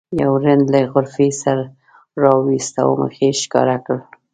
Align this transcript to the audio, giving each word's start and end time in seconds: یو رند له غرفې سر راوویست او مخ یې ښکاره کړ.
یو 0.21 0.31
رند 0.43 0.65
له 0.73 0.79
غرفې 0.91 1.29
سر 1.41 1.57
راوویست 2.21 2.73
او 2.83 2.89
مخ 3.01 3.13
یې 3.23 3.29
ښکاره 3.41 3.77
کړ. 3.85 3.97